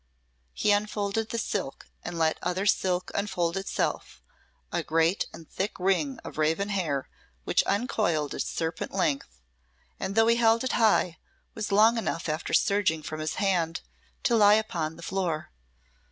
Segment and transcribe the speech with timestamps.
[0.53, 4.19] He unfolded the silk, and let other silk unfold itself,
[4.71, 7.07] a great and thick ring of raven hair
[7.43, 9.39] which uncoiled its serpent length,
[9.99, 11.19] and though he held it high,
[11.53, 13.81] was long enough after surging from his hand
[14.23, 15.51] to lie upon the floor.